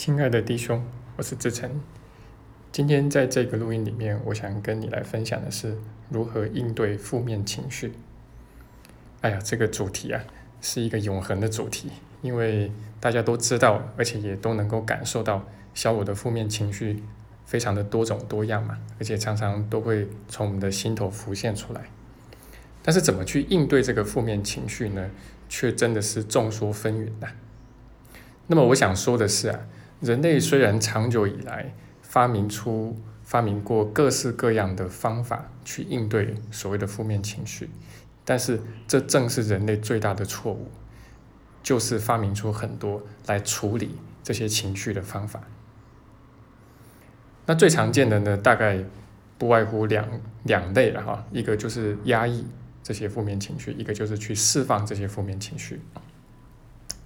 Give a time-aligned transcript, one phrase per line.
[0.00, 0.82] 亲爱的弟兄，
[1.18, 1.78] 我是志成。
[2.72, 5.76] 今天在这个录音里面，我想跟你来分享的是
[6.08, 7.92] 如何应对负面情绪。
[9.20, 10.24] 哎呀，这个主题啊，
[10.62, 11.90] 是一个永恒的主题，
[12.22, 17.02] 因为大家都知道，而且也都能够感受到，小我的负面情绪
[17.44, 21.82] 非常的多种多样嘛，而且常常都会从我们的心头浮现出来。
[22.82, 25.10] 但是怎么去应对这个负面情绪呢？
[25.50, 27.28] 却真的是众说纷纭呐。
[28.46, 29.60] 那么我想说的是啊，
[30.00, 37.70] 人类虽然长久以来发明出、发明过各式各样的方法去应对所谓的负面情绪，
[38.24, 40.70] 但是这正是人类最大的错误，
[41.62, 45.42] 就是发明出很多来处理这些情绪的方法。
[47.46, 48.82] 那最常见的呢，大概
[49.36, 50.08] 不外乎两
[50.44, 52.46] 两类了哈，一个就是压抑
[52.82, 55.80] 这些负面情绪，一个就是去释放这些负面情绪。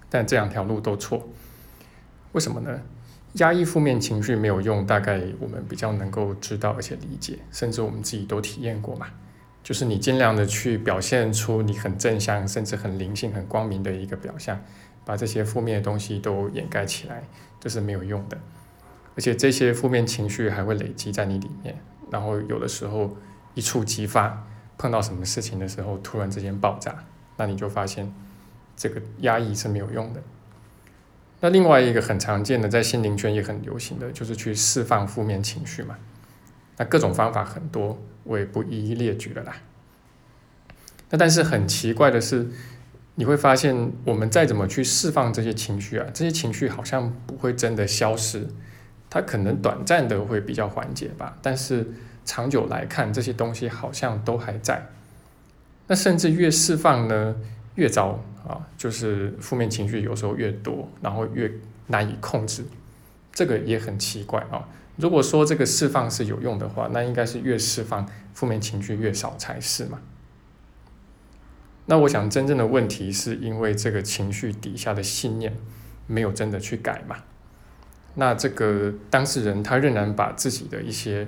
[0.09, 1.27] 但这两条路都错，
[2.35, 2.81] 为什么呢？
[3.35, 9.07] 压抑负面情绪没有用，大概我们比较能够知道而且理解，甚至我们自己都体验过嘛。
[9.63, 14.59] 就是你尽量的去表现出你很正向，甚至很灵性、很光明的一个表象，
[15.05, 17.23] 把这些负面的东西都掩盖起来，
[17.61, 18.37] 这是没有用的。
[19.15, 21.77] 而且这些负面情绪还会累积在你里面，
[22.11, 23.15] 然后有的时候
[23.53, 24.45] 一触即发，
[24.77, 27.05] 碰到什么事情的时候突然之间爆炸，
[27.37, 28.13] 那你就发现。
[28.77, 30.21] 这个压抑是没有用的。
[31.45, 35.95] 那另外一个很常见的，在心灵圈也很流行的就是去释放负面情绪嘛。
[36.77, 39.55] 那各种方法很多，我也不一一列举了啦。
[41.11, 42.47] 那但是很奇怪的是，
[43.13, 48.47] 你会发现我们再怎么去释放这些情绪啊，这些情绪好像不会真的消失，
[49.07, 51.37] 它可能短暂的会比较缓解吧。
[51.43, 51.87] 但是
[52.25, 54.87] 长久来看，这些东西好像都还在。
[55.85, 57.35] 那甚至越释放呢？
[57.75, 61.51] 越糟啊，就是负面情绪有时候越多，然后越
[61.87, 62.65] 难以控制，
[63.31, 64.67] 这个也很奇怪啊。
[64.97, 69.99] 如果说这个释放是有用的话，那应该是越释放负面情绪越少才是嘛。
[71.87, 75.55] 那我想真正的问题是因为这个情绪底下的信念
[76.07, 77.17] 没有真的去改嘛。
[78.15, 81.27] 那这个当事人他仍然把自己的一些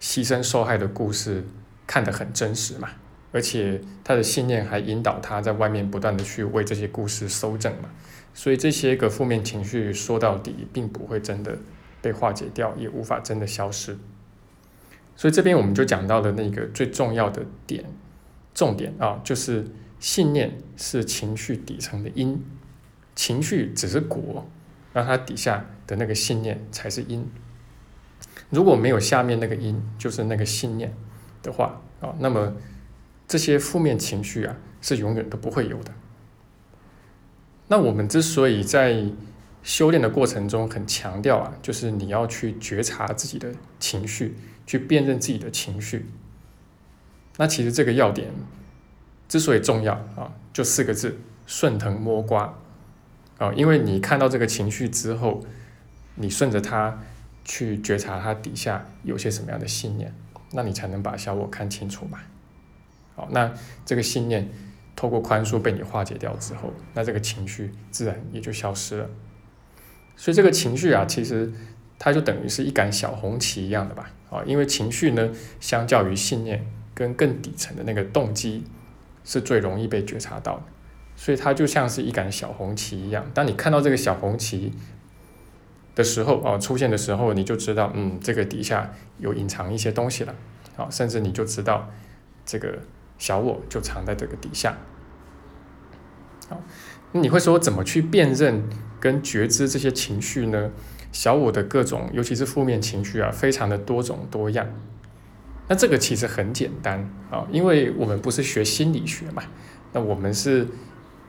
[0.00, 1.44] 牺牲受害的故事
[1.86, 2.90] 看得很真实嘛。
[3.36, 7.90] 而且他的信念还引导他在外面不断的去为这些故事搜证嘛，
[8.32, 11.58] 所以这些个负面情绪说到底并不会真的
[12.00, 13.98] 被化解掉，也无法真的消失。
[15.16, 17.84] 所以这边我们就讲到了那个最重要的点，
[18.54, 19.66] 重点啊，就是
[20.00, 22.42] 信念是情绪底层的因，
[23.14, 24.48] 情绪只是果，
[24.94, 27.22] 那它底下的那个信念才是因。
[28.48, 30.90] 如果没有下面那个因，就是那个信念
[31.42, 32.54] 的话啊，那么。
[33.28, 35.92] 这些负面情绪啊，是永远都不会有的。
[37.68, 39.04] 那我们之所以在
[39.62, 46.06] 修炼的过程中很强调啊，就是你要去觉察自己的情绪，去辨认自己的情绪。
[47.38, 48.30] 那其实这个要点
[49.28, 52.56] 之所以重要啊，就四个字：顺藤摸瓜
[53.38, 53.52] 啊。
[53.54, 55.44] 因为你看到这个情绪之后，
[56.14, 57.02] 你顺着它
[57.44, 60.14] 去觉察它底下有些什么样的信念，
[60.52, 62.20] 那你才能把小我看清楚嘛。
[63.16, 63.52] 好，那
[63.84, 64.48] 这个信念
[64.94, 69.08] 透过宽恕被你化解掉之后，那这个情绪自然也就消失了。
[70.16, 71.50] 所以这个情绪啊，其实
[71.98, 74.10] 它就等于是一杆小红旗一样的吧？
[74.30, 78.64] 啊，因为情绪呢，相较于信念跟更底层的那个动机，
[79.24, 80.62] 是最容易被觉察到的。
[81.16, 83.30] 所以它就像是一杆小红旗一样。
[83.32, 84.72] 当你看到这个小红旗
[85.94, 90.34] 的时候，哦，出现的时候，你就知道，嗯，这个底下有隐藏一些东西了。
[90.76, 91.90] 好，甚至你就知道
[92.44, 92.78] 这个。
[93.18, 94.76] 小我就藏在这个底下，
[96.48, 96.60] 好，
[97.12, 98.62] 那你会说怎么去辨认
[99.00, 100.70] 跟觉知这些情绪呢？
[101.12, 104.66] 小我的各种，尤其是负面情绪啊，非常的多种多样。
[105.68, 109.42] 那这个其实很简单啊，因为我们不是学心理学嘛，
[109.92, 110.66] 那我们是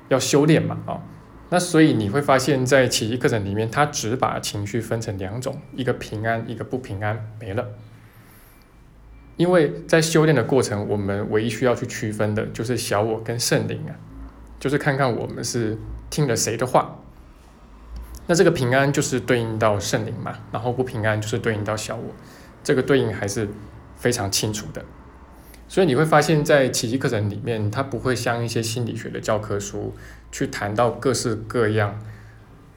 [0.10, 1.02] 要修炼嘛，啊，
[1.50, 7.66] 那所以你会发现在奇迹课程里面，它只把情绪分成两种，一个平安，一个不平安，没了。
[9.38, 13.96] 因为在修炼的过程，我们唯一需要去区分的就是小我跟圣灵啊，
[14.60, 15.78] 就是看看我们是
[16.10, 17.00] 听了谁的话。
[18.26, 22.14] 那这个平安就是对应到圣灵嘛，然后不平安就是对应到小我，
[22.64, 23.48] 这个对应还是
[23.96, 24.84] 非常清楚的。
[25.70, 29.94] 所以你会发现在奇迹课程里面，它不会像一些心理学的教科书
[30.32, 32.00] 去谈到各式各样、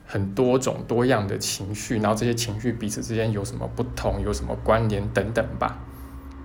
[0.05, 5.79] 很多种多样的情绪，然后这些情绪彼此之间有什么不同、有什么关联等等吧。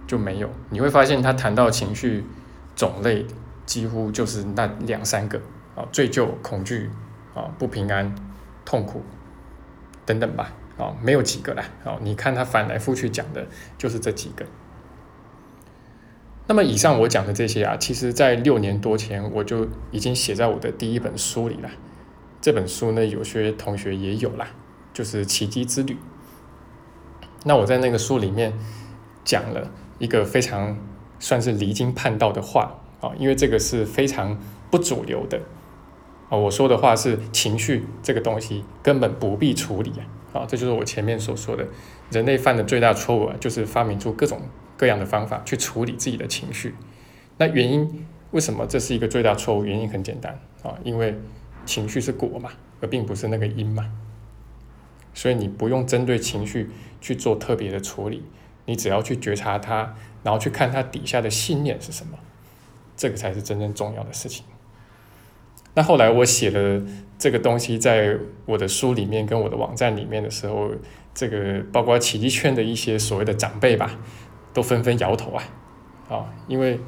[0.06, 2.25] 就没有，你会发现他谈到情绪
[2.75, 3.26] 种类，
[3.64, 5.41] 几乎就是那两三个
[5.75, 6.91] 啊，罪疚、恐惧
[7.35, 8.14] 啊、不平安、
[8.64, 9.03] 痛苦，
[10.05, 14.47] 等等吧，啊，没有几个啦，啊，你看他反来覆去讲的就是这几个。
[16.49, 21.69] 那么以上我讲的这些啊，其实在六年多前我就已经写在我的第一本书里了。
[22.41, 24.47] 这本书呢，有些同学也有啦，
[24.93, 25.94] 就是《奇迹之旅》。
[27.43, 28.53] 那我在那个书里面
[29.25, 30.76] 讲了一个非常
[31.19, 34.38] 算是离经叛道的话啊，因为这个是非常
[34.70, 35.40] 不主流的
[36.28, 36.37] 啊。
[36.37, 39.93] 我说的话是情绪这个东西根本不必处理
[40.32, 41.66] 啊，啊，这就是我前面所说的，
[42.10, 44.40] 人类犯的最大错误啊，就是发明出各种。
[44.78, 46.75] 各样的方法去处理自己的情绪，
[47.38, 49.64] 那原因为什么这是一个最大错误？
[49.64, 51.19] 原因很简单啊，因为
[51.64, 52.50] 情绪是果嘛，
[52.82, 53.90] 而并不是那个因嘛，
[55.14, 56.69] 所以你不用针对情绪
[57.00, 58.22] 去做特别的处理，
[58.67, 62.19] 你只要去觉察它，然后去看它底下的信念是什么，
[62.97, 64.45] 这个才是真正重要的事情。
[65.75, 66.83] 那后来我写了
[67.19, 70.71] 这个东西在我的书里面跟我的网站里面的时候，
[71.15, 73.99] 这个包括奇迹圈的一些所谓的长辈吧。
[74.55, 75.45] 都纷纷摇头啊，
[76.09, 76.81] 啊，因为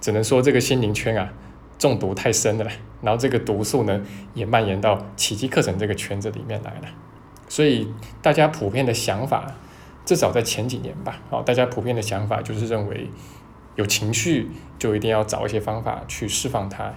[0.00, 1.32] 只能说这个心灵圈啊
[1.78, 2.66] 中毒太深了，
[3.00, 4.04] 然后这个毒素呢
[4.34, 6.88] 也蔓延到奇迹课程这个圈子里面来了，
[7.48, 7.86] 所以
[8.20, 9.54] 大家普遍的想法，
[10.10, 13.08] 至少在前几年吧，好，大家普遍的想法就是认为
[13.76, 16.92] 有情绪就一定要找一些方法去释放它，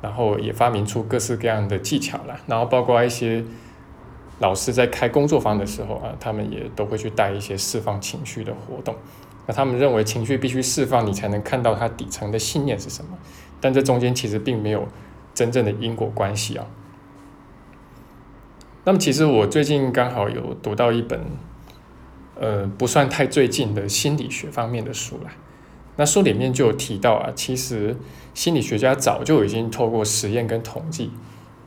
[0.00, 3.44] 然后也发明出各式各样的技巧来，然后包括一些。
[4.38, 8.94] 老师在开工作坊的时候啊，他们也都会去带一些释放情绪的活动。
[9.46, 13.16] 那他们认为情绪必须释放，你才能看到它底层的信念是什么。
[13.62, 14.86] 但这中间其实并没有
[15.32, 16.66] 真正的因果关系啊。
[18.84, 21.18] 那么其实我最近刚好有读到一本，
[22.38, 25.30] 呃，不算太最近的心理学方面的书啦。
[25.96, 27.96] 那书里面就有提到啊，其实
[28.34, 31.10] 心理学家早就已经透过实验跟统计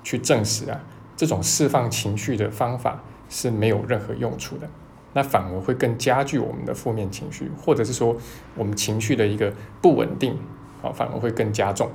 [0.04, 0.80] 去证实啊。
[1.18, 4.70] 这种释放情绪的方法是没有任何用处的，
[5.14, 8.16] 那反而会更加剧我们的负面情绪，或者是说
[8.56, 9.52] 我们情绪的一个
[9.82, 10.38] 不稳定
[10.82, 11.92] 啊，反而会更加重。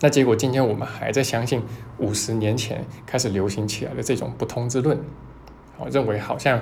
[0.00, 1.62] 那结果今天我们还在相信
[1.98, 4.98] 五十年前开始流行起来的这种不通之论，
[5.78, 6.60] 啊，认为好像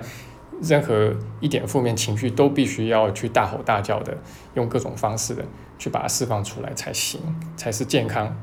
[0.61, 4.17] 任何一点负面情绪都必须要去大吼大叫的，
[4.55, 5.45] 用各种方式的
[5.79, 7.21] 去把它释放出来才行，
[7.57, 8.37] 才是健康。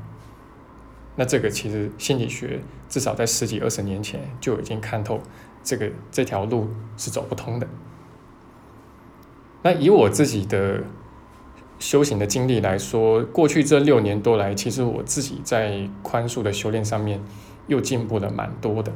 [1.16, 5.20] 那这个其实心理学至少在十几二十年前就已经看透，
[5.62, 7.66] 这个这条路是走不通的。
[9.62, 10.84] 那以我自己的
[11.78, 17.20] 修行的经历来说，过去这六年多来，其实我自己在宽恕的修炼上面
[17.66, 18.92] 又进步了蛮多的。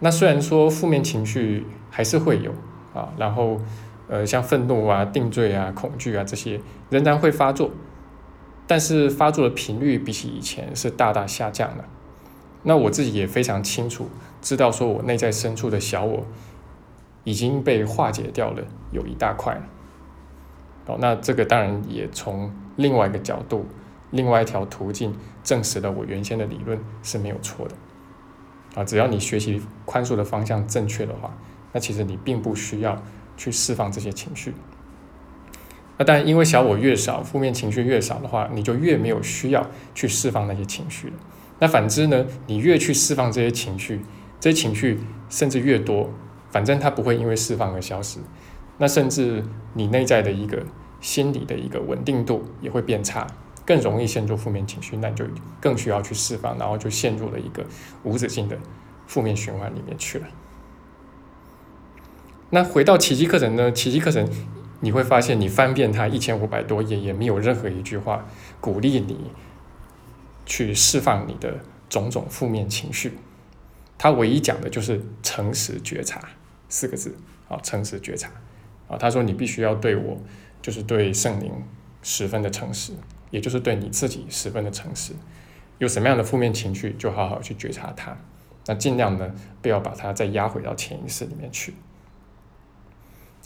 [0.00, 2.52] 那虽然说负面情绪还是会有
[2.92, 3.60] 啊，然后
[4.08, 6.60] 呃像愤怒啊、定罪啊、恐惧啊这些
[6.90, 7.70] 仍然会发作。
[8.66, 11.84] 但是发作的频率比起以前是大大下降了。
[12.62, 14.08] 那我自己也非常清楚，
[14.40, 16.26] 知道说我内在深处的小我
[17.24, 19.60] 已经被化解掉了，有一大块。
[20.86, 23.66] 哦，那这个当然也从另外一个角度、
[24.10, 27.74] 另外一条途径证实了我原先的理论是没有错的。
[28.74, 31.36] 啊，只要你学习宽恕的方向正确的话，
[31.72, 33.00] 那其实你并不需要
[33.36, 34.52] 去释放这些情绪。
[35.96, 41.14] 那但因为小我越少，负面情绪越少的话，你就越没有需要去释放那些情绪了。
[41.60, 44.00] 那反之呢，你越去释放这些情绪，
[44.40, 44.98] 这些情绪
[45.28, 46.10] 甚至越多，
[46.50, 48.18] 反正它不会因为释放而消失。
[48.78, 49.44] 那甚至
[49.74, 50.64] 你内在的一个
[51.00, 53.24] 心理的一个稳定度也会变差，
[53.66, 55.24] 更容易陷入负面情绪，那就
[55.60, 57.64] 更需要去释放，然后就陷入了一个
[58.02, 58.58] 无止境的
[59.06, 60.26] 负面循环里面去了。
[62.50, 63.72] 那回到奇迹课程呢？
[63.72, 64.28] 奇迹课程。
[64.80, 68.26] 你会发现，你翻遍它一千五百多页，也没有任何一句话
[68.60, 69.30] 鼓励你
[70.44, 73.16] 去释放你的种种负面情绪。
[73.96, 76.20] 他唯一讲的就是诚实觉察
[76.68, 77.16] 四个字
[77.48, 78.30] 啊，诚实觉察
[78.86, 78.98] 啊。
[78.98, 80.20] 他说你必须要对我，
[80.60, 81.50] 就是对圣灵
[82.02, 82.92] 十分的诚实，
[83.34, 85.12] 也就是对你自己十分的诚实。
[85.78, 88.16] 有什么样的负面情绪，就好好去觉察它，
[88.66, 91.74] 那尽量呢，不要把它再压回到潜意识里面去。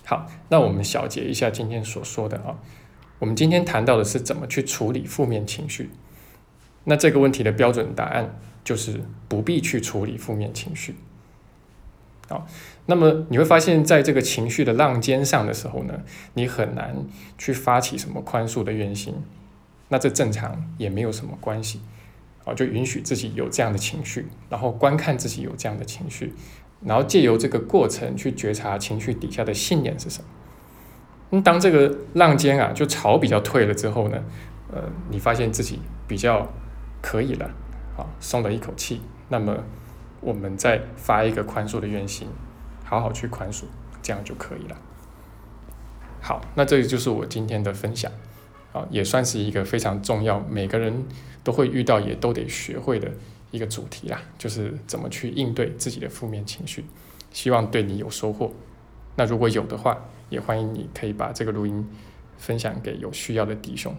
[0.04, 2.58] 好，那我们小结一下今天所说的啊，
[3.18, 5.88] 我们今天谈到的是怎么去处理负面情绪。
[6.84, 10.96] 那这个问题的标准答案就是不必去处理负面情绪。
[12.28, 12.46] 好，
[12.84, 16.02] 那么你会发现在这个情绪的浪尖上的时候呢，
[16.34, 16.94] 你很难
[17.38, 19.14] 去发起什么宽恕的愿心。
[19.88, 21.80] 那这正常也没有什么关系，
[22.44, 26.34] 啊，就允许自己有这样的情绪，然后观看自己有这样的情绪。
[26.80, 30.28] 然后借由这个过程去觉察情绪底下的信念是什么。
[31.30, 34.22] 那当这个浪尖啊，就潮比较退了之后呢，
[34.72, 36.46] 呃，你发现自己比较
[37.02, 37.46] 可以了，
[37.96, 39.00] 啊，松了一口气。
[39.28, 39.64] 那么
[40.20, 42.28] 我们再发一个宽恕的愿心，
[42.84, 43.64] 好好去宽恕，
[44.00, 44.76] 这样就可以了。
[46.20, 48.12] 好，那这个就是我今天的分享，
[48.90, 51.04] 也算是一个非常重要，每个人
[51.42, 53.10] 都会遇到，也都得学会的
[53.50, 56.84] 一个主题啦，就是怎么去应对自己的负面情绪。
[57.30, 58.52] 希望对你有收获。
[59.16, 59.98] 那如果有的话，
[60.30, 61.86] 也欢迎你可以把这个录音
[62.36, 63.94] 分享给有需要的弟兄。